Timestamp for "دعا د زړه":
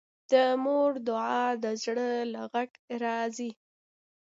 1.07-2.09